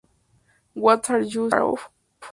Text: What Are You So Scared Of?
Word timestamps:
What 0.73 1.11
Are 1.11 1.19
You 1.19 1.47
So 1.47 1.47
Scared 1.51 1.61
Of? 1.61 1.89